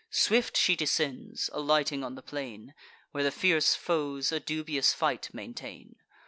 [0.09, 2.73] Swift she descends, alighting on the plain,
[3.11, 5.97] Where the fierce foes a dubious fight maintain.